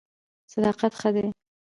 صداقت 0.53 0.91
ښه 0.99 1.09
دی. 1.15 1.25